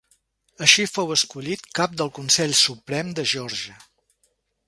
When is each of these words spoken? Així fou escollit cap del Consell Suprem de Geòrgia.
Així 0.67 0.85
fou 0.91 1.11
escollit 1.15 1.67
cap 1.81 1.93
del 2.01 2.11
Consell 2.17 2.55
Suprem 2.63 3.13
de 3.21 3.29
Geòrgia. 3.35 3.77